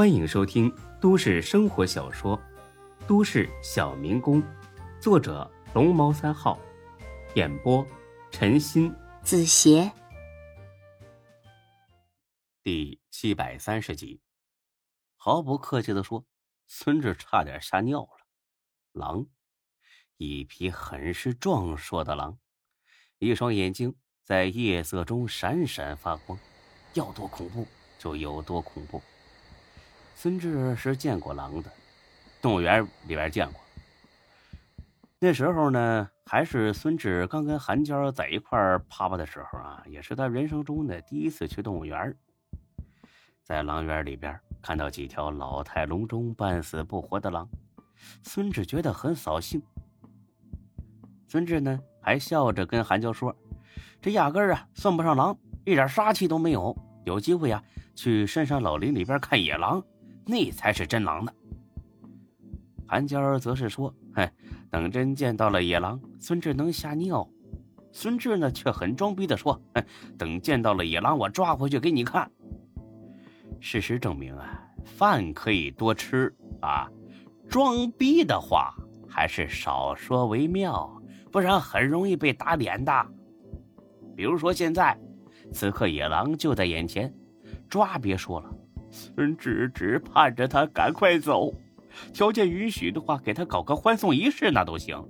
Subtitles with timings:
[0.00, 2.34] 欢迎收听都市生活小说
[3.06, 4.42] 《都市小民工》，
[4.98, 6.58] 作者龙猫三号，
[7.34, 7.86] 演播
[8.30, 8.90] 陈鑫、
[9.22, 9.92] 子邪，
[12.62, 14.22] 第七百三十集。
[15.18, 16.24] 毫不客气的说，
[16.66, 18.26] 孙志差点吓尿了。
[18.92, 19.26] 狼，
[20.16, 22.38] 一匹很是壮硕的狼，
[23.18, 23.94] 一双眼睛
[24.24, 26.38] 在夜色中闪闪发光，
[26.94, 27.66] 要多恐怖
[27.98, 29.02] 就有多恐怖。
[30.22, 31.72] 孙志是见过狼的，
[32.42, 33.58] 动物园里边见过。
[35.18, 42.14] 那时候呢，还是孙志刚跟韩娇在一块啪啪的时候啊，也是他人生中的第一次去动物园。
[43.42, 47.48] 在狼园里边看到几条老态龙钟、半死不活的狼，
[48.22, 49.62] 孙志觉得很扫兴。
[51.28, 53.34] 孙志呢，还笑着跟韩娇说
[54.02, 56.76] ：“这压根儿啊，算不上狼，一点杀气都没有。
[57.06, 57.64] 有机会呀，
[57.94, 59.82] 去深山老林里边看野狼。”
[60.30, 61.32] 那才是真狼呢。
[62.86, 64.30] 韩娇则是说：“哼，
[64.70, 67.28] 等真见到了野狼，孙志能吓尿。”
[67.92, 69.84] 孙志呢，却很装逼的说：“哼，
[70.16, 72.30] 等见到了野狼，我抓回去给你看。”
[73.58, 76.88] 事实证明啊，饭可以多吃啊，
[77.48, 78.72] 装逼的话
[79.08, 83.06] 还是少说为妙，不然很容易被打脸的。
[84.16, 84.96] 比如说现在，
[85.52, 87.12] 此刻野狼就在眼前，
[87.68, 88.54] 抓别说了。
[88.90, 91.52] 孙志只盼着他赶快走，
[92.12, 95.00] 条件允许的话，给他搞个欢送仪式那都行。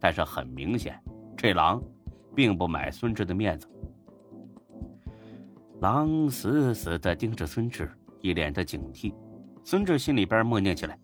[0.00, 0.98] 但是很明显，
[1.36, 1.82] 这狼
[2.34, 3.68] 并不买孙志的面子。
[5.80, 7.90] 狼死死的盯着孙志，
[8.22, 9.14] 一脸的警惕。
[9.62, 10.98] 孙志心里边默念起来：“，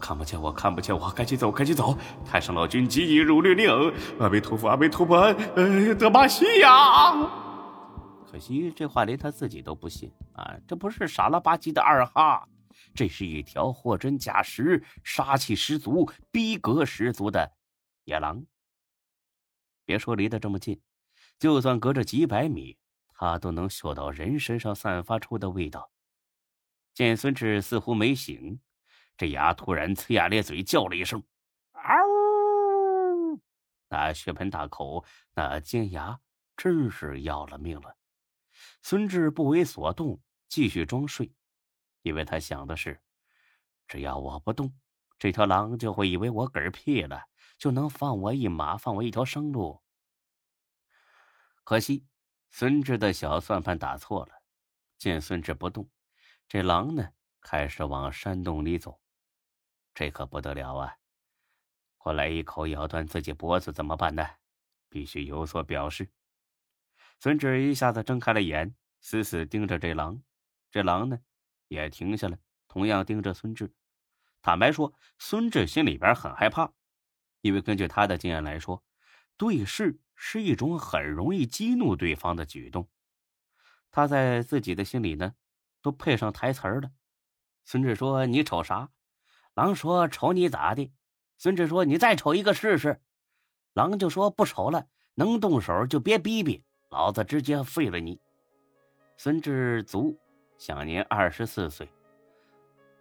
[0.00, 1.96] 看不见我，看不见我，赶紧走，赶紧走！
[2.24, 3.68] 太上老君急如律令，
[4.20, 5.16] 阿弥陀佛，阿弥陀佛，
[5.56, 7.14] 呃，德玛西亚。”
[8.34, 10.58] 可惜这话连他自己都不信啊！
[10.66, 12.48] 这不是傻了吧唧的二哈，
[12.92, 17.52] 这是一条货真价实、杀气十足、逼格十足的
[18.02, 18.44] 野狼。
[19.84, 20.82] 别说离得这么近，
[21.38, 25.92] 就算隔着几百米，他都能嗅到人身上散发出的味道。
[26.92, 28.58] 见孙志似乎没醒，
[29.16, 31.22] 这牙突然呲牙咧嘴叫了一声
[31.70, 33.38] ：“嗷！”
[33.88, 36.18] 那血盆大口，那尖牙，
[36.56, 37.94] 真是要了命了。
[38.86, 41.32] 孙志不为所动，继续装睡，
[42.02, 43.00] 因为他想的是，
[43.88, 44.78] 只要我不动，
[45.18, 47.22] 这条狼就会以为我嗝屁了，
[47.56, 49.82] 就能放我一马，放我一条生路。
[51.64, 52.06] 可惜，
[52.50, 54.42] 孙志的小算盘打错了。
[54.98, 55.90] 见孙志不动，
[56.46, 57.08] 这狼呢
[57.40, 59.00] 开始往山洞里走，
[59.94, 60.98] 这可不得了啊！
[61.96, 64.28] 过来一口咬断自己脖子怎么办呢？
[64.90, 66.12] 必须有所表示。
[67.20, 70.22] 孙志一下子睁开了眼，死死盯着这狼。
[70.70, 71.18] 这狼呢，
[71.68, 72.36] 也停下了，
[72.68, 73.72] 同样盯着孙志。
[74.42, 76.72] 坦白说，孙志心里边很害怕，
[77.40, 78.84] 因为根据他的经验来说，
[79.36, 82.88] 对视是一种很容易激怒对方的举动。
[83.90, 85.34] 他在自己的心里呢，
[85.80, 86.90] 都配上台词了。
[87.64, 88.90] 孙志说：“你瞅啥？”
[89.54, 90.92] 狼说：“瞅你咋的？”
[91.38, 93.00] 孙志说：“你再瞅一个试试。”
[93.72, 98.20] 狼就说：“不瞅了，能动手就别逼逼。”老子直接废了你！
[99.16, 100.16] 孙志足，
[100.56, 101.90] 享年二十四岁，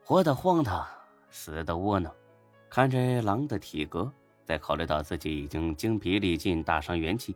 [0.04, 0.84] 活得荒唐，
[1.30, 2.12] 死的窝囊。
[2.72, 4.12] 看这狼的体格，
[4.46, 7.36] 再考虑到自己已经精疲力尽，大伤元气，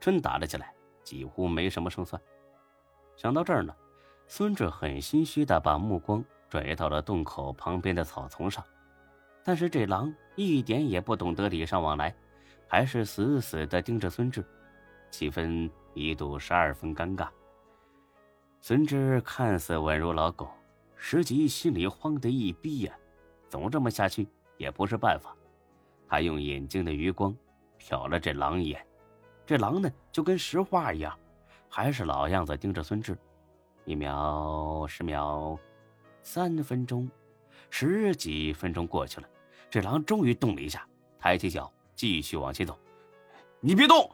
[0.00, 0.72] 真打了起来
[1.04, 2.18] 几乎没什么胜算。
[3.14, 3.76] 想到这儿呢，
[4.26, 8.64] 孙志很心虚的把目光转移到了洞口旁边的草丛上，
[9.44, 12.16] 但是这狼一点也不懂得礼尚往来，
[12.66, 14.42] 还是死死的盯着孙志，
[15.10, 15.70] 气氛。
[15.98, 17.28] 一度十二分尴尬。
[18.60, 20.48] 孙志看似稳如老狗，
[20.96, 22.94] 实际心里慌得一逼呀！
[23.48, 25.34] 总这么下去也不是办法。
[26.08, 27.34] 他用眼睛的余光
[27.80, 28.86] 瞟了这狼一眼，
[29.46, 31.18] 这狼呢就跟石化一样，
[31.68, 33.16] 还是老样子盯着孙志。
[33.84, 35.58] 一秒，十秒，
[36.22, 37.10] 三分钟，
[37.70, 39.28] 十几分钟过去了，
[39.70, 40.86] 这狼终于动了一下，
[41.18, 42.78] 抬起脚继续往前走。
[43.60, 44.10] 你别动！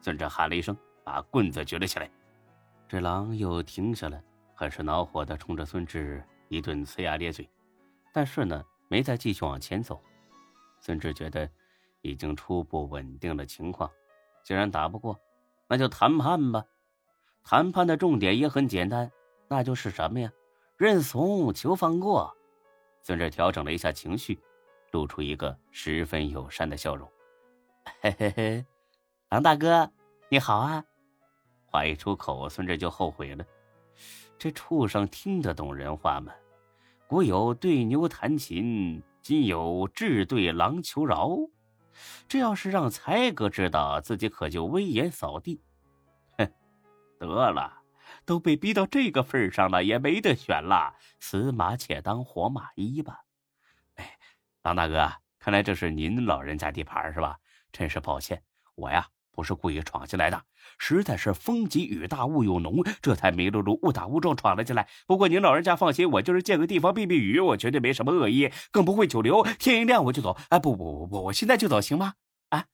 [0.00, 0.76] 孙志喊了一声。
[1.04, 2.10] 把棍子举了起来，
[2.88, 4.22] 这狼又停下来，
[4.54, 7.48] 很是恼火的冲着孙志一顿呲牙咧嘴，
[8.12, 10.00] 但是呢，没再继续往前走。
[10.80, 11.48] 孙志觉得
[12.02, 13.90] 已经初步稳定了情况，
[14.44, 15.18] 既然打不过，
[15.68, 16.64] 那就谈判吧。
[17.44, 19.10] 谈判的重点也很简单，
[19.48, 20.30] 那就是什么呀？
[20.76, 22.36] 认怂，求放过。
[23.02, 24.40] 孙志调整了一下情绪，
[24.92, 27.10] 露出一个十分友善的笑容
[28.00, 28.66] ：“嘿嘿嘿，
[29.30, 29.90] 狼大哥，
[30.28, 30.84] 你好啊。”
[31.72, 33.42] 话一出口，孙志就后悔了。
[34.38, 36.30] 这畜生听得懂人话吗？
[37.06, 41.38] 古有对牛弹琴，今有智对狼求饶。
[42.28, 45.62] 这要是让才哥知道，自己可就威严扫地。
[46.36, 46.52] 哼，
[47.18, 47.82] 得了，
[48.26, 53.20] 都被逼到这个份上了，也没得选了，死马且当活马医吧。
[53.94, 54.18] 哎，
[54.62, 57.38] 狼大哥，看来这是您老人家地盘是吧？
[57.72, 58.42] 真是抱歉，
[58.74, 59.08] 我呀。
[59.32, 60.44] 不是故意闯进来的，
[60.78, 64.86] 实在是风急雨大雾又浓，这才迷了路，误打误撞闯了进来。
[65.06, 69.42] 不过您老人家放心，我就是借个地方避避雨，我绝对没什么恶意，更不会久留。
[69.58, 70.36] 天一亮我就走。
[70.50, 72.14] 哎，不不不不，我现在就走，行吗？
[72.50, 72.66] 啊，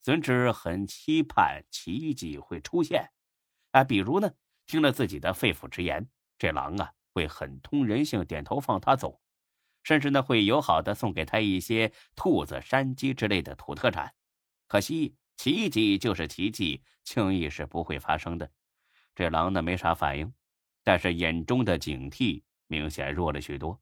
[0.00, 3.10] 孙志很期盼奇迹会出现。
[3.72, 4.30] 啊，比如呢，
[4.68, 6.08] 听了自己的肺腑之言，
[6.38, 9.20] 这狼啊会很通人性，点头放他走，
[9.82, 14.14] 甚至呢会友好的送给他一些兔子、山鸡之类的土特产。
[14.68, 15.16] 可惜。
[15.38, 18.50] 奇迹就是奇迹，轻易是不会发生的。
[19.14, 20.34] 这狼呢没啥反应，
[20.82, 23.80] 但是眼中的警惕明显弱了许多。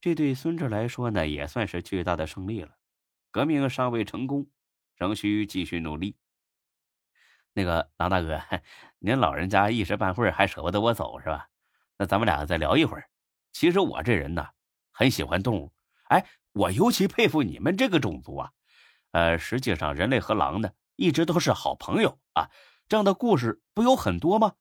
[0.00, 2.76] 这对孙志来说呢，也算是巨大的胜利了。
[3.32, 4.46] 革命尚未成功，
[4.94, 6.16] 仍需继续努力。
[7.54, 8.40] 那个狼大哥，
[9.00, 11.48] 您老人家一时半会儿还舍不得我走是吧？
[11.96, 13.10] 那咱们俩再聊一会儿。
[13.52, 14.46] 其实我这人呢，
[14.92, 15.72] 很喜欢动物。
[16.04, 18.52] 哎，我尤其佩服你们这个种族啊。
[19.12, 22.50] 呃，实际上人类和狼呢一直都是好朋友啊，
[22.88, 24.54] 这样的故事不有很多吗？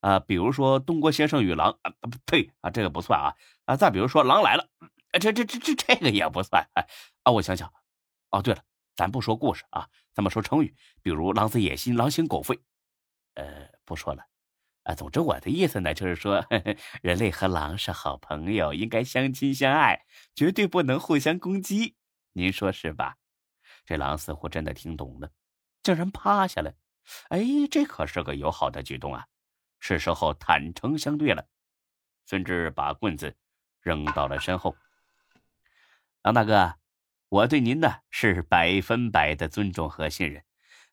[0.00, 1.92] 啊，比如说东郭先生与狼啊，
[2.24, 3.34] 呸啊，这个不算啊
[3.64, 4.68] 啊，再比如说狼来了，
[5.20, 6.64] 这这这这这个也不算
[7.24, 7.32] 啊。
[7.32, 7.72] 我想想，
[8.30, 8.62] 哦，对了，
[8.94, 12.60] 咱不说故事啊，咱们说成语，比如狼子野心，狼心狗肺。
[13.34, 14.24] 呃，不说了
[14.84, 14.94] 啊。
[14.94, 16.46] 总之我的意思呢，就是说
[17.02, 20.04] 人类和狼是好朋友，应该相亲相爱，
[20.34, 21.96] 绝对不能互相攻击。
[22.34, 23.16] 您说是吧？
[23.88, 25.30] 这狼似乎真的听懂了，
[25.82, 26.74] 竟然趴下来。
[27.30, 27.40] 哎，
[27.70, 29.26] 这可是个友好的举动啊！
[29.80, 31.48] 是时候坦诚相对了。
[32.26, 33.34] 孙志把棍子
[33.80, 34.76] 扔到了身后。
[36.20, 36.74] 狼大哥，
[37.30, 40.44] 我对您呢是百分百的尊重和信任，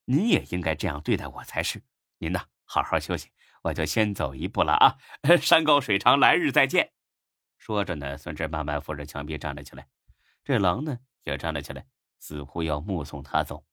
[0.05, 1.83] 您也应该这样对待我才是。
[2.19, 3.29] 您呢，好好休息，
[3.63, 4.95] 我就先走一步了啊！
[5.41, 6.93] 山高水长，来日再见。
[7.57, 9.85] 说着呢，孙志慢慢扶着墙壁站了起来。
[10.45, 11.85] 这狼呢，也站了起来。
[12.27, 13.63] 似乎要目送他走，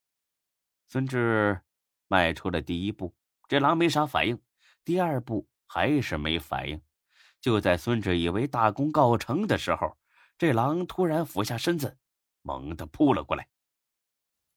[0.87, 1.59] 孙志
[2.07, 3.15] 迈出了第一步，
[3.49, 4.37] 这狼没啥反应；
[4.85, 6.79] 第二步还是没反应。
[7.41, 9.97] 就在孙志以为大功告成的时候，
[10.37, 11.97] 这狼突然俯下身子，
[12.43, 13.49] 猛地扑了过来。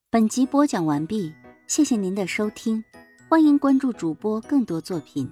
[0.10, 1.34] 本集播讲完毕，
[1.66, 2.84] 谢谢您的收听，
[3.30, 5.32] 欢迎关注主播更多作品。